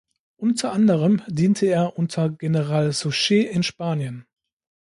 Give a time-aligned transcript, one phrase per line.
[0.37, 4.25] Unter anderem diente er unter General Suchet in Spanien.